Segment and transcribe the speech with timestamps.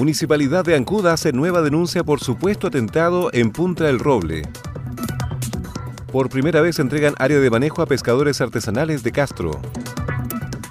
[0.00, 4.48] Municipalidad de Ancuda hace nueva denuncia por supuesto atentado en Punta del Roble.
[6.10, 9.60] Por primera vez entregan área de manejo a pescadores artesanales de Castro.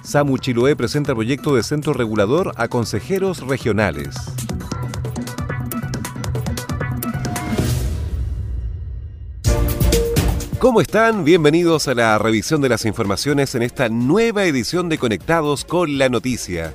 [0.02, 4.16] Samu Chiloé presenta proyecto de centro regulador a consejeros regionales.
[10.58, 11.22] ¿Cómo están?
[11.22, 16.08] Bienvenidos a la revisión de las informaciones en esta nueva edición de Conectados con la
[16.08, 16.74] Noticia.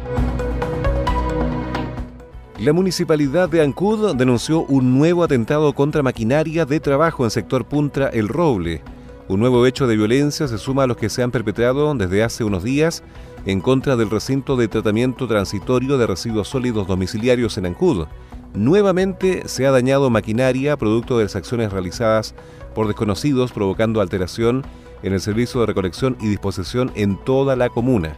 [2.58, 8.10] La municipalidad de Ancud denunció un nuevo atentado contra maquinaria de trabajo en sector Puntra
[8.10, 8.82] El Roble.
[9.28, 12.44] Un nuevo hecho de violencia se suma a los que se han perpetrado desde hace
[12.44, 13.02] unos días
[13.46, 18.06] en contra del recinto de tratamiento transitorio de residuos sólidos domiciliarios en Ancud.
[18.54, 22.34] Nuevamente se ha dañado maquinaria producto de las acciones realizadas
[22.74, 24.64] por desconocidos provocando alteración
[25.02, 28.16] en el servicio de recolección y disposición en toda la comuna.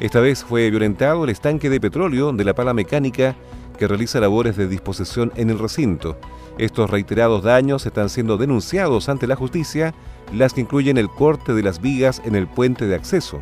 [0.00, 3.36] Esta vez fue violentado el estanque de petróleo de la pala mecánica
[3.78, 6.16] que realiza labores de disposición en el recinto.
[6.58, 9.94] Estos reiterados daños están siendo denunciados ante la justicia,
[10.32, 13.40] las que incluyen el corte de las vigas en el puente de acceso.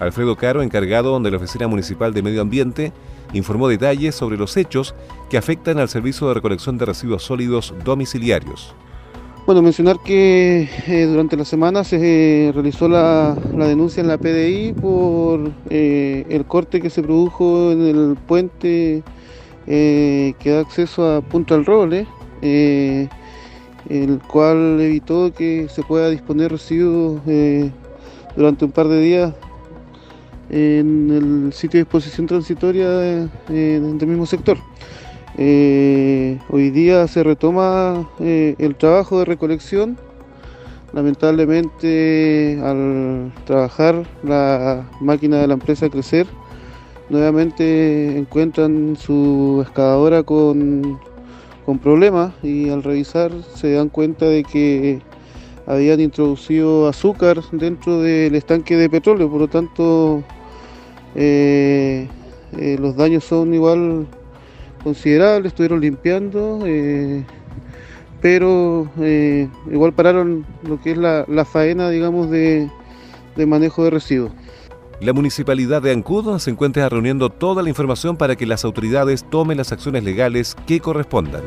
[0.00, 2.92] Alfredo Caro, encargado de la Oficina Municipal de Medio Ambiente,
[3.32, 4.94] informó detalles sobre los hechos
[5.28, 8.74] que afectan al servicio de recolección de residuos sólidos domiciliarios.
[9.46, 14.74] Bueno, mencionar que eh, durante la semana se eh, realizó la, denuncia en la PDI
[14.74, 19.02] por eh, el corte que se produjo en el puente
[19.66, 22.06] que da acceso a Punta del Roble,
[22.42, 27.20] el cual evitó que se pueda disponer residuos
[28.34, 29.34] durante un par de días
[30.50, 34.58] en el sitio de disposición transitoria del mismo sector.
[35.36, 39.98] Eh, hoy día se retoma eh, el trabajo de recolección.
[40.92, 46.26] Lamentablemente al trabajar la máquina de la empresa Crecer,
[47.10, 50.98] nuevamente encuentran su excavadora con,
[51.66, 55.02] con problemas y al revisar se dan cuenta de que
[55.66, 60.24] habían introducido azúcar dentro del estanque de petróleo, por lo tanto
[61.14, 62.08] eh,
[62.56, 64.06] eh, los daños son igual
[64.82, 67.24] considerables, estuvieron limpiando, eh,
[68.20, 68.88] pero
[69.70, 72.68] igual pararon lo que es la, faena, digamos, de,
[73.36, 74.32] de manejo de residuos.
[75.00, 79.56] La municipalidad de Ancud se encuentra reuniendo toda la información para que las autoridades tomen
[79.56, 81.42] las acciones legales que correspondan.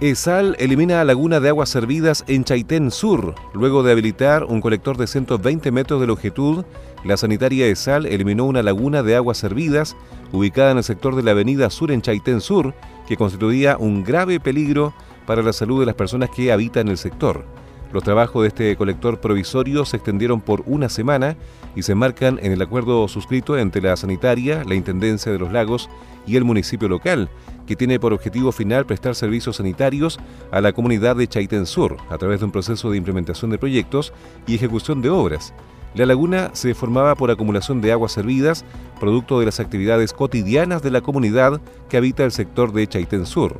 [0.00, 3.34] ESAL elimina laguna de aguas servidas en Chaitén Sur.
[3.52, 6.64] Luego de habilitar un colector de 120 metros de longitud,
[7.04, 9.96] la sanitaria ESAL eliminó una laguna de aguas servidas
[10.32, 12.74] ubicada en el sector de la avenida Sur en Chaitén Sur,
[13.06, 14.92] que constituía un grave peligro
[15.26, 17.44] para la salud de las personas que habitan el sector.
[17.92, 21.36] Los trabajos de este colector provisorio se extendieron por una semana
[21.74, 25.88] y se enmarcan en el acuerdo suscrito entre la sanitaria, la Intendencia de los Lagos
[26.26, 27.30] y el municipio local,
[27.66, 30.18] que tiene por objetivo final prestar servicios sanitarios
[30.50, 34.12] a la comunidad de Chaitén Sur a través de un proceso de implementación de proyectos
[34.46, 35.54] y ejecución de obras.
[35.94, 38.64] La laguna se formaba por acumulación de aguas servidas,
[39.00, 43.56] producto de las actividades cotidianas de la comunidad que habita el sector de Chaitén Sur.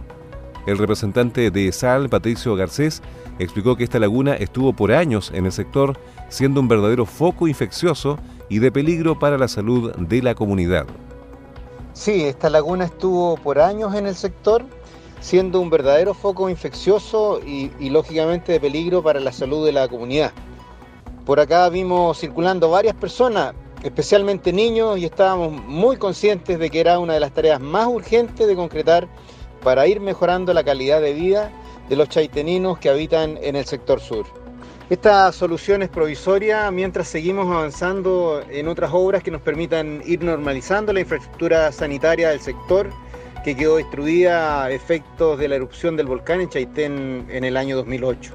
[0.67, 3.03] El representante de SAL, Patricio Garcés,
[3.39, 5.99] explicó que esta laguna estuvo por años en el sector,
[6.29, 8.19] siendo un verdadero foco infeccioso
[8.51, 10.87] y de peligro para la salud de la comunidad.
[11.95, 14.65] Sí, esta laguna estuvo por años en el sector,
[15.21, 20.33] siendo un verdadero foco infeccioso y, lógicamente de peligro para la salud de la comunidad.
[21.29, 23.53] Por acá vimos circulando varias personas,
[23.83, 28.47] especialmente niños, y estábamos muy conscientes de que era una de las tareas más urgentes
[28.47, 29.07] de concretar
[29.63, 31.53] para ir mejorando la calidad de vida
[31.91, 34.25] de los chaiteninos que habitan en el sector sur.
[34.89, 40.95] Esta solución es provisoria mientras seguimos avanzando en otras obras que nos permitan ir normalizando
[40.95, 42.89] la infraestructura sanitaria del sector
[43.45, 47.77] que quedó destruida a efectos de la erupción del volcán en Chaitén en el año
[47.77, 48.33] 2008.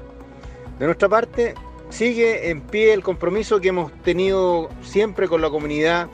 [0.78, 1.56] De nuestra parte,
[1.94, 6.08] sigue en pie el compromiso que hemos tenido siempre con la comunidad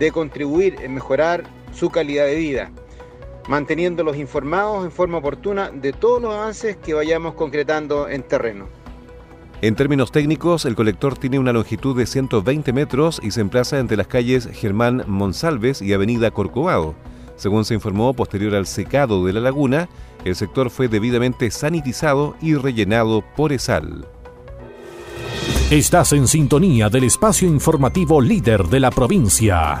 [0.00, 2.72] de contribuir en mejorar su calidad de vida,
[3.48, 8.66] manteniéndolos informados en forma oportuna de todos los avances que vayamos concretando en terreno.
[9.62, 13.96] En términos técnicos, el colector tiene una longitud de 120 metros y se emplaza entre
[13.96, 16.96] las calles Germán Monsalves y Avenida Corcovado.
[17.36, 19.88] Según se informó, posterior al secado de la laguna,
[20.24, 24.08] el sector fue debidamente sanitizado y rellenado por ESAL.
[25.70, 29.80] Estás en sintonía del espacio informativo líder de la provincia.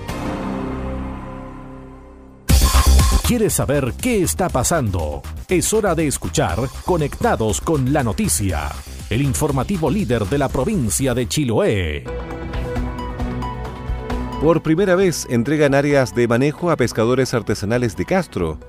[3.31, 5.21] ¿Quieres saber qué está pasando?
[5.47, 8.67] Es hora de escuchar Conectados con la Noticia,
[9.09, 12.03] el informativo líder de la provincia de Chiloé.
[14.41, 18.59] Por primera vez entregan áreas de manejo a pescadores artesanales de Castro.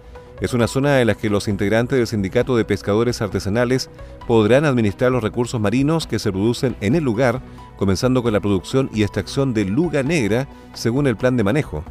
[0.40, 3.90] Es una zona en la que los integrantes del Sindicato de Pescadores Artesanales
[4.28, 7.42] podrán administrar los recursos marinos que se producen en el lugar,
[7.78, 11.82] comenzando con la producción y extracción de luga negra según el plan de manejo.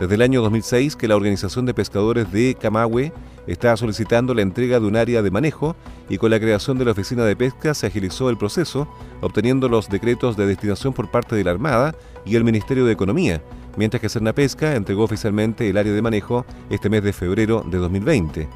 [0.00, 3.12] Desde el año 2006 que la Organización de Pescadores de Camagüe
[3.46, 5.76] está solicitando la entrega de un área de manejo
[6.08, 8.88] y con la creación de la Oficina de Pesca se agilizó el proceso,
[9.20, 11.94] obteniendo los decretos de destinación por parte de la Armada
[12.24, 13.42] y el Ministerio de Economía,
[13.76, 17.76] mientras que Cerna Pesca entregó oficialmente el área de manejo este mes de febrero de
[17.76, 18.48] 2020.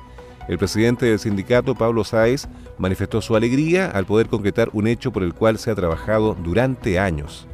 [0.48, 2.48] El presidente del sindicato, Pablo Sáez,
[2.78, 6.98] manifestó su alegría al poder concretar un hecho por el cual se ha trabajado durante
[6.98, 7.46] años.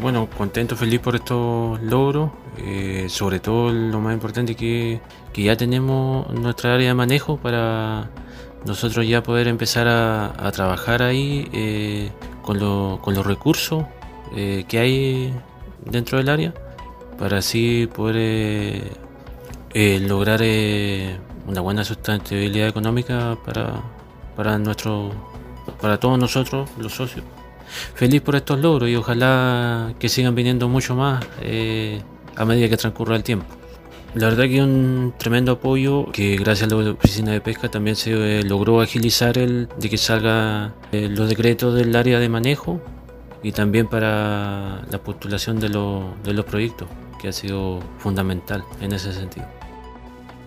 [0.00, 5.00] Bueno, contento, feliz por estos logros, eh, sobre todo lo más importante que,
[5.32, 8.10] que ya tenemos nuestra área de manejo para
[8.66, 12.10] nosotros ya poder empezar a, trabajar ahí eh,
[12.42, 13.86] con, los recursos
[14.34, 15.34] eh, que hay
[15.86, 16.52] dentro del área
[17.18, 18.98] para así poder
[19.74, 20.42] lograr
[21.46, 23.80] una buena sustentabilidad económica para,
[24.36, 25.10] para, nuestro,
[25.80, 27.24] para todos nosotros, los socios
[27.94, 32.00] feliz por estos logros y ojalá que sigan viniendo mucho más eh,
[32.36, 33.46] a medida que transcurra el tiempo.
[34.14, 38.12] La verdad que un tremendo apoyo que gracias a la oficina de pesca también se
[38.12, 42.80] eh, logró agilizar el de que salga eh, los decretos del área de manejo
[43.42, 46.88] y también para la postulación de, de los proyectos,
[47.20, 49.55] que ha sido fundamental en ese sentido.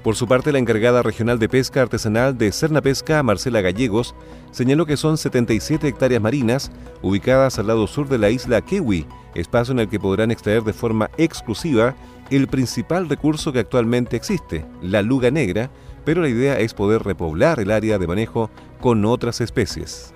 [0.03, 4.15] Por su parte, la encargada regional de pesca artesanal de Cerna Pesca, Marcela Gallegos,
[4.51, 9.73] señaló que son 77 hectáreas marinas ubicadas al lado sur de la isla Kiwi, espacio
[9.73, 11.95] en el que podrán extraer de forma exclusiva
[12.29, 15.69] el principal recurso que actualmente existe, la luga negra,
[16.05, 20.13] pero la idea es poder repoblar el área de manejo con otras especies.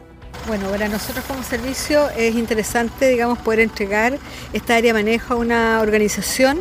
[0.48, 4.18] Bueno, para nosotros como servicio es interesante, digamos, poder entregar
[4.54, 6.60] esta área de manejo a una organización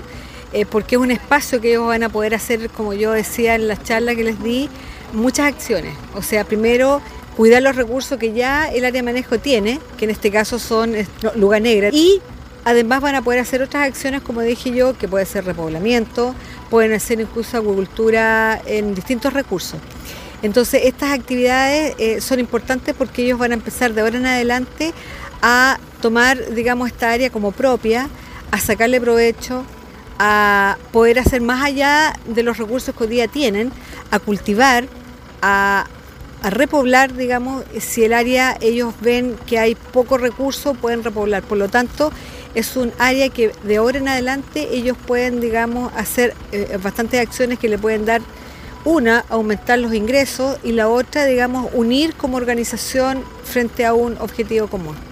[0.53, 3.69] eh, porque es un espacio que ellos van a poder hacer, como yo decía en
[3.69, 4.69] la charla que les di,
[5.13, 5.95] muchas acciones.
[6.15, 7.01] O sea, primero
[7.37, 10.95] cuidar los recursos que ya el área de manejo tiene, que en este caso son
[11.35, 12.21] lugar negra, y
[12.65, 16.35] además van a poder hacer otras acciones, como dije yo, que puede ser repoblamiento,
[16.71, 19.81] pueden hacer incluso agricultura en distintos recursos.
[20.43, 24.93] Entonces, estas actividades eh, son importantes porque ellos van a empezar de ahora en adelante
[25.41, 28.09] a tomar, digamos, esta área como propia,
[28.51, 29.65] a sacarle provecho,
[30.25, 33.73] a poder hacer más allá de los recursos que hoy día tienen,
[34.13, 34.85] a cultivar,
[35.43, 35.87] a,
[36.45, 41.43] repoblar, digamos, si el área ellos ven que hay poco recurso, pueden repoblar.
[41.43, 42.13] Por lo tanto,
[42.55, 47.59] es un área que de ahora en adelante ellos pueden, digamos, hacer eh, bastantes acciones
[47.59, 48.23] que le pueden dar
[48.85, 54.69] una, aumentar los ingresos y la otra, digamos, unir como organización frente a un objetivo
[54.69, 55.12] común.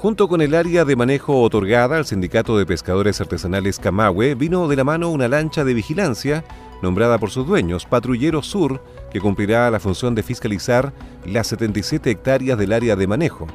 [0.00, 4.74] Junto con el área de manejo otorgada al Sindicato de Pescadores Artesanales Camagüe, vino de
[4.74, 6.42] la mano una lancha de vigilancia
[6.80, 10.94] nombrada por sus dueños, Patrullero Sur, que cumplirá la función de fiscalizar
[11.26, 13.46] las 77 hectáreas del área de manejo.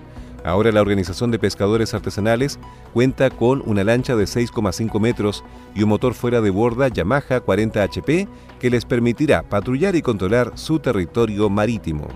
[0.43, 2.59] Ahora la Organización de Pescadores Artesanales
[2.93, 7.81] cuenta con una lancha de 6,5 metros y un motor fuera de borda Yamaha 40
[7.81, 8.27] HP
[8.59, 12.07] que les permitirá patrullar y controlar su territorio marítimo.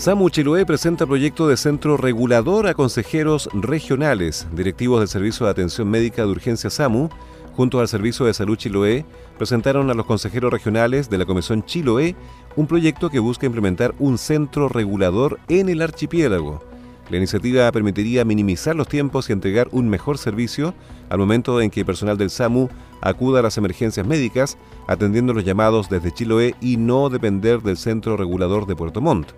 [0.00, 5.90] SAMU Chiloé presenta proyecto de centro regulador a consejeros regionales, directivos del Servicio de Atención
[5.90, 7.10] Médica de Urgencia SAMU,
[7.54, 9.04] junto al Servicio de Salud Chiloé,
[9.36, 12.16] presentaron a los consejeros regionales de la Comisión Chiloé
[12.56, 16.64] un proyecto que busca implementar un centro regulador en el archipiélago.
[17.10, 20.72] La iniciativa permitiría minimizar los tiempos y entregar un mejor servicio
[21.10, 22.70] al momento en que el personal del SAMU
[23.02, 28.16] acuda a las emergencias médicas, atendiendo los llamados desde Chiloé y no depender del centro
[28.16, 29.32] regulador de Puerto Montt.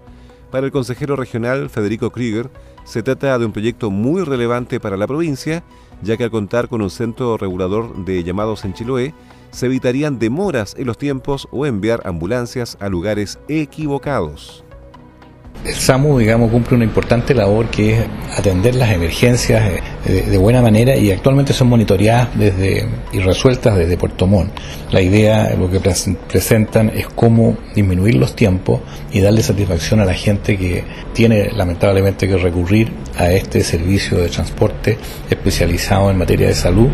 [0.53, 2.51] Para el consejero regional Federico Krieger,
[2.85, 5.65] se trata de un proyecto muy relevante para la provincia,
[6.03, 9.15] ya que al contar con un centro regulador de llamados en Chiloé,
[9.51, 14.63] se evitarían demoras en los tiempos o enviar ambulancias a lugares equivocados
[15.65, 20.61] el SAMU, digamos, cumple una importante labor que es atender las emergencias eh, de, buena
[20.61, 24.53] manera y actualmente son monitoreadas desde y resueltas desde Puerto Montt.
[24.91, 28.81] La idea, lo que presentan es cómo disminuir los tiempos
[29.13, 34.29] y darle satisfacción a la gente que tiene lamentablemente que recurrir a este servicio de
[34.29, 34.99] transporte
[35.31, 36.89] especializado en materia de salud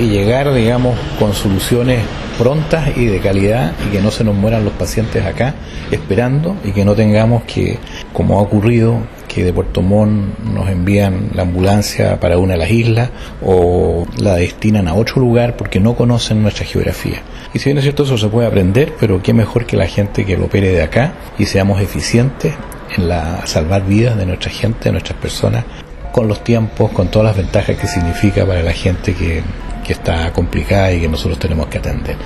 [0.00, 2.00] y llegar, digamos, con soluciones
[2.38, 5.54] prontas y de calidad y que no se nos mueran los pacientes acá
[5.90, 7.78] esperando y que no tengamos que,
[8.14, 12.70] como ha ocurrido, que de Puerto Montt nos envían la ambulancia para una de las
[12.70, 13.10] islas
[13.44, 17.20] o la destinan a otro lugar porque no conocen nuestra geografía.
[17.52, 20.24] Y si bien es cierto eso se puede aprender, pero qué mejor que la gente
[20.24, 22.54] que lo opere de acá y seamos eficientes
[22.96, 25.66] en la salvar vidas de nuestra gente, de nuestras personas,
[26.10, 29.42] con los tiempos, con todas las ventajas que significa para la gente que,
[29.84, 32.16] que está complicada y que nosotros tenemos que atender.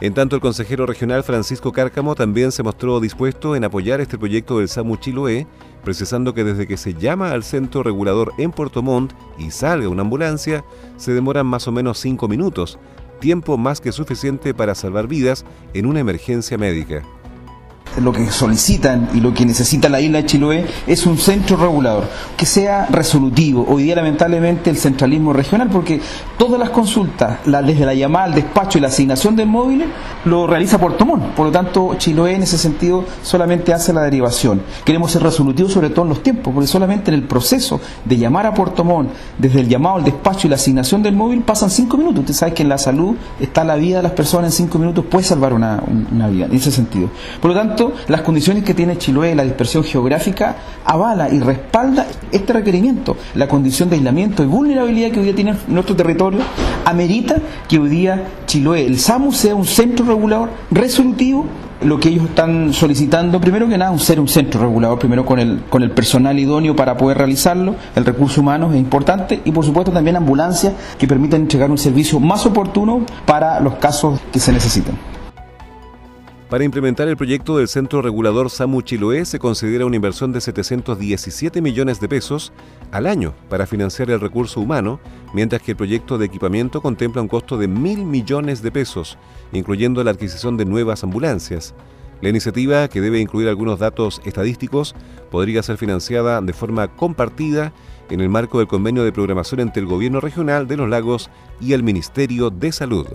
[0.00, 4.58] En tanto, el consejero regional Francisco Cárcamo también se mostró dispuesto en apoyar este proyecto
[4.58, 5.46] del SAMU Chiloé,
[5.82, 10.02] precisando que desde que se llama al centro regulador en Puerto Montt y salga una
[10.02, 10.64] ambulancia,
[10.98, 12.78] se demoran más o menos cinco minutos,
[13.20, 17.02] tiempo más que suficiente para salvar vidas en una emergencia médica
[18.00, 22.04] lo que solicitan y lo que necesita la isla de Chiloé es un centro regulador
[22.36, 23.66] que sea resolutivo.
[23.68, 26.00] Hoy día lamentablemente el centralismo regional, porque
[26.38, 29.84] todas las consultas, desde la llamada al despacho y la asignación del móvil,
[30.24, 31.24] lo realiza Puerto Montt.
[31.34, 34.62] Por lo tanto, Chiloé en ese sentido solamente hace la derivación.
[34.84, 38.46] Queremos ser resolutivos sobre todo en los tiempos, porque solamente en el proceso de llamar
[38.46, 41.96] a Puerto Montt, desde el llamado al despacho y la asignación del móvil, pasan cinco
[41.96, 42.20] minutos.
[42.20, 45.04] Usted sabe que en la salud está la vida de las personas en cinco minutos,
[45.06, 47.08] puede salvar una, una vida, en ese sentido.
[47.40, 52.52] Por lo tanto, las condiciones que tiene Chiloé, la dispersión geográfica, avala y respalda este
[52.52, 53.16] requerimiento.
[53.34, 56.40] La condición de aislamiento y vulnerabilidad que hoy día tiene nuestro territorio
[56.84, 57.36] amerita
[57.68, 61.46] que hoy día Chiloé, el SAMU, sea un centro regulador resolutivo
[61.82, 65.38] lo que ellos están solicitando, primero que nada, un ser un centro regulador, primero con
[65.38, 69.64] el, con el personal idóneo para poder realizarlo, el recurso humano es importante y por
[69.64, 74.52] supuesto también ambulancias que permitan entregar un servicio más oportuno para los casos que se
[74.52, 75.15] necesiten.
[76.48, 81.60] Para implementar el proyecto del Centro Regulador SAMU Chiloé se considera una inversión de 717
[81.60, 82.52] millones de pesos
[82.92, 85.00] al año para financiar el recurso humano,
[85.34, 89.18] mientras que el proyecto de equipamiento contempla un costo de mil millones de pesos,
[89.52, 91.74] incluyendo la adquisición de nuevas ambulancias.
[92.20, 94.94] La iniciativa, que debe incluir algunos datos estadísticos,
[95.32, 97.72] podría ser financiada de forma compartida
[98.08, 101.28] en el marco del convenio de programación entre el Gobierno Regional de los Lagos
[101.60, 103.06] y el Ministerio de Salud.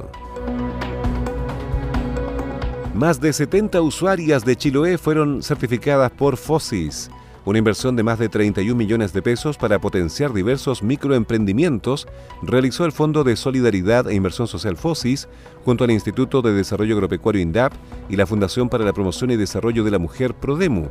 [3.01, 7.09] Más de 70 usuarias de Chiloé fueron certificadas por FOSIS,
[7.45, 12.07] una inversión de más de 31 millones de pesos para potenciar diversos microemprendimientos,
[12.43, 15.27] realizó el Fondo de Solidaridad e Inversión Social FOSIS
[15.65, 17.73] junto al Instituto de Desarrollo Agropecuario INDAP
[18.07, 20.89] y la Fundación para la Promoción y Desarrollo de la Mujer PRODEMU.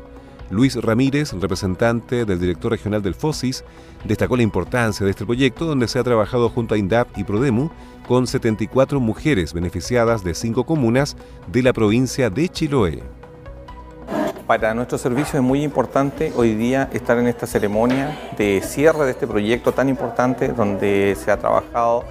[0.50, 3.64] Luis Ramírez, representante del director regional del FOSIS,
[4.04, 7.70] destacó la importancia de este proyecto donde se ha trabajado junto a INDAP y PRODEMU
[8.06, 11.16] con 74 mujeres beneficiadas de cinco comunas
[11.46, 13.19] de la provincia de Chiloé.
[14.50, 19.12] Para nuestro servicio es muy importante hoy día estar en esta ceremonia de cierre de
[19.12, 22.02] este proyecto tan importante donde se ha trabajado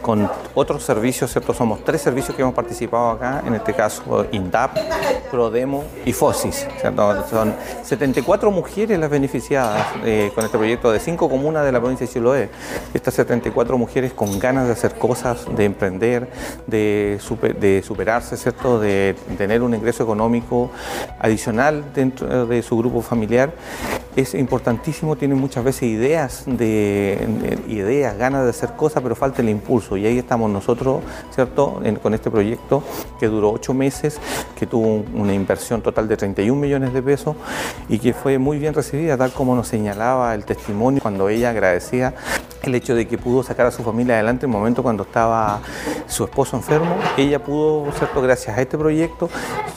[0.00, 1.52] con otros servicios, ¿cierto?
[1.52, 4.78] Somos tres servicios que hemos participado acá, en este caso INDAP,
[5.30, 6.68] PRODEMO y FOSIS.
[7.28, 12.06] Son 74 mujeres las beneficiadas eh, con este proyecto de cinco comunas de la provincia
[12.06, 12.48] de Chiloé.
[12.94, 16.28] Estas 74 mujeres con ganas de hacer cosas, de emprender,
[16.66, 17.20] de,
[17.60, 18.78] de superarse, ¿cierto?
[18.78, 20.70] De tener un ingreso económico
[21.18, 23.52] adicional dentro de su grupo familiar
[24.16, 29.48] es importantísimo, tienen muchas veces ideas, de, ideas, ganas de hacer cosas, pero falta el
[29.48, 29.96] impulso.
[29.96, 31.02] Y ahí estamos nosotros,
[31.32, 32.82] ¿cierto?, con este proyecto
[33.20, 34.18] que duró ocho meses,
[34.58, 37.36] que tuvo una inversión total de 31 millones de pesos
[37.88, 42.14] y que fue muy bien recibida, tal como nos señalaba el testimonio cuando ella agradecía
[42.62, 45.60] el hecho de que pudo sacar a su familia adelante en el momento cuando estaba
[46.06, 46.96] su esposo enfermo.
[47.16, 48.20] Ella pudo, ¿cierto?
[48.22, 49.28] gracias a este proyecto,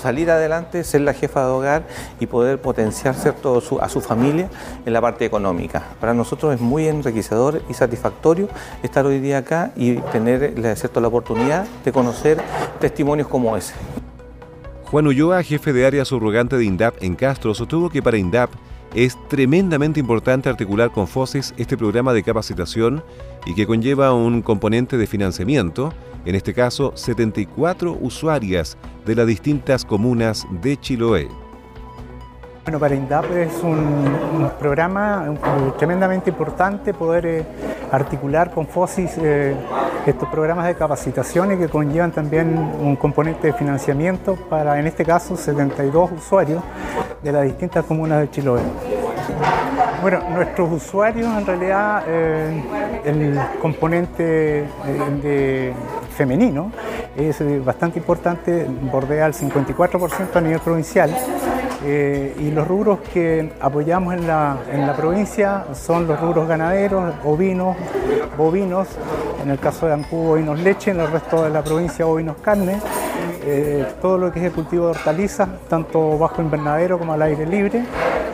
[0.02, 1.84] salir adelante, ser la jefa de hogar
[2.20, 3.62] y poder potenciar ¿cierto?
[3.82, 4.50] a su familia
[4.86, 5.84] en la parte económica.
[6.00, 8.48] Para nosotros es muy enriquecedor y satisfactorio
[8.84, 11.02] estar hoy día acá y tener ¿cierto?
[11.02, 12.42] la oportunidad de conocer
[12.80, 13.74] testimonios como ese.
[14.92, 18.50] Juan Ulloa, jefe de área subrogante de INDAP en Castro, sostuvo que para INDAP
[18.94, 23.04] es tremendamente importante articular con FOSES este programa de capacitación
[23.46, 25.94] y que conlleva un componente de financiamiento,
[26.26, 31.28] en este caso 74 usuarias de las distintas comunas de Chiloé.
[32.64, 35.34] Bueno, para INDAP es un, programa
[35.80, 37.46] tremendamente importante poder eh,
[37.92, 39.56] articular con FOSIS eh,
[40.06, 45.06] estos programas de capacitación y que conllevan también un componente de financiamiento para, en este
[45.06, 46.64] caso, 72 usuarios
[47.22, 48.62] de las distintas comunas de Chiloé.
[50.02, 52.64] Bueno, nuestros usuarios en realidad eh,
[53.06, 54.66] el componente
[55.22, 55.74] de
[56.16, 56.72] femenino
[57.16, 61.16] es bastante importante, bordea el 54% a nivel provincial
[61.84, 67.14] eh, y los rubros que apoyamos en la, en la, provincia son los rubros ganaderos,
[67.24, 67.76] ovinos,
[68.38, 68.88] bovinos,
[69.42, 72.80] en el caso de Ancú, bovinos leche, en el resto de la provincia bovinos carne,
[73.44, 77.48] eh, todo lo que es el cultivo de hortalizas, tanto bajo invernadero como al aire
[77.48, 77.84] libre,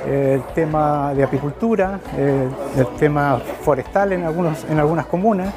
[0.05, 5.53] eh, el tema de apicultura, el tema forestal en, algunos, en algunas comunas.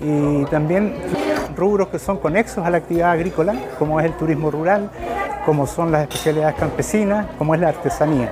[0.00, 0.94] Y también
[1.56, 4.90] rubros que son conexos a la actividad agrícola, como es el turismo rural,
[5.48, 8.30] como son las especialidades campesinas, como es la artesanía.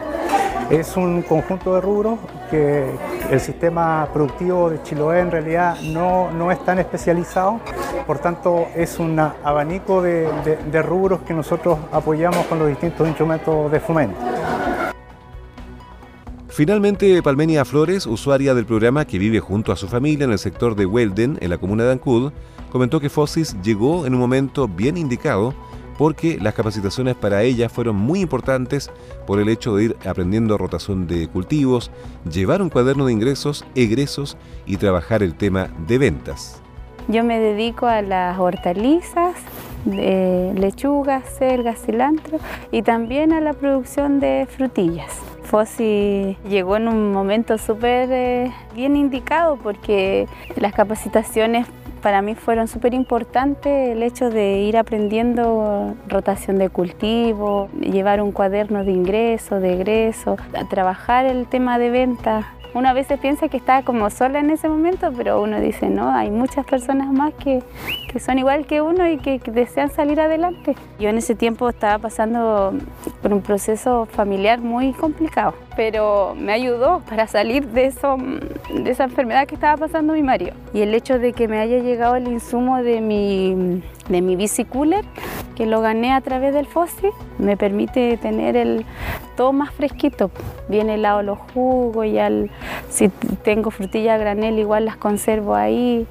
[0.68, 2.18] Es un conjunto de rubros
[2.50, 2.90] que
[3.30, 7.58] el sistema productivo de Chiloé en realidad no, no es tan especializado,
[8.06, 10.28] por tanto es un abanico de,
[10.82, 14.18] rubros que nosotros apoyamos con los distintos instrumentos de fomento.
[16.48, 20.76] Finalmente, Palmenia Flores, usuaria del programa que vive junto a su familia en el sector
[20.76, 22.32] de Welden, en la comuna de Ancud,
[22.70, 25.54] comentó que Fosis llegó en un momento bien indicado
[25.98, 28.90] porque las capacitaciones para ella fueron muy importantes
[29.26, 31.90] por el hecho de ir aprendiendo rotación de cultivos,
[32.30, 36.62] llevar un cuaderno de ingresos, egresos y trabajar el tema de ventas.
[37.08, 39.36] Yo me dedico a las hortalizas,
[39.84, 42.38] de lechugas, selgas, cilantro
[42.72, 45.12] y también a la producción de frutillas.
[45.44, 51.68] Fossi llegó en un momento súper eh, bien indicado porque las capacitaciones
[52.02, 58.32] para mí fueron súper importantes el hecho de ir aprendiendo rotación de cultivo, llevar un
[58.32, 60.36] cuaderno de ingreso, de egreso,
[60.70, 62.54] trabajar el tema de venta.
[62.76, 66.10] Uno a veces piensa que está como sola en ese momento, pero uno dice, no,
[66.10, 67.62] hay muchas personas más que,
[68.12, 70.74] que son igual que uno y que, que, desean salir adelante.
[70.98, 72.74] Yo en ese tiempo estaba pasando
[73.22, 78.18] por un proceso familiar muy complicado, pero me ayudó para salir de, eso,
[78.70, 80.52] de esa enfermedad que estaba pasando mi marido.
[80.74, 85.06] Y el hecho de que me haya llegado el insumo de mi, de mi bicicooler,
[85.54, 87.08] que lo gané a través del FOSI,
[87.38, 88.84] me permite tener el
[89.36, 90.30] todo más fresquito.
[90.68, 92.50] Bien helado los jugos, y al,
[92.88, 93.08] si
[93.44, 96.06] tengo frutilla a granel igual las conservo ahí.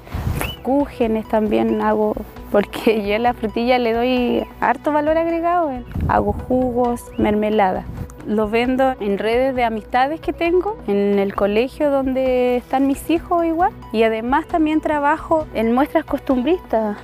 [0.62, 2.14] Cúgenes también hago,
[2.50, 5.70] porque yo a la frutilla le doy harto valor agregado.
[6.08, 7.84] Hago jugos, mermelada.
[8.26, 13.44] Lo vendo en redes de amistades que tengo, en el colegio donde están mis hijos
[13.44, 13.72] igual.
[13.92, 16.96] Y además también trabajo en muestras costumbristas.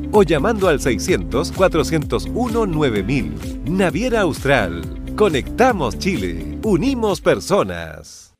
[0.11, 3.69] o llamando al 600-401-9000.
[3.69, 4.81] Naviera Austral.
[5.15, 6.57] Conectamos Chile.
[6.63, 8.33] Unimos personas.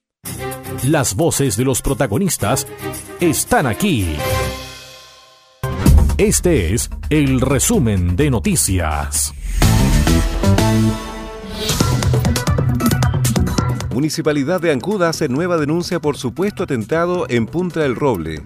[0.84, 2.66] Las voces de los protagonistas
[3.20, 4.16] están aquí.
[6.18, 9.34] Este es el resumen de noticias.
[13.94, 18.42] Municipalidad de Ancuda hace nueva denuncia por supuesto atentado en Punta del Roble.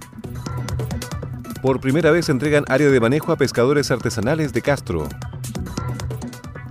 [1.66, 5.10] Por primera vez entregan área de manejo a pescadores artesanales de Castro.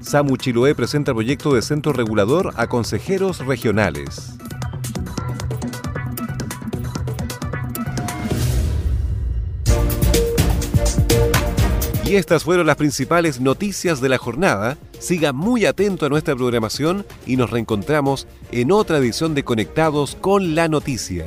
[0.01, 4.37] Samu Chiloé presenta proyecto de centro regulador a consejeros regionales.
[12.05, 14.79] Y estas fueron las principales noticias de la jornada.
[15.01, 20.55] Siga muy atento a nuestra programación y nos reencontramos en otra edición de Conectados con
[20.55, 21.27] la Noticia.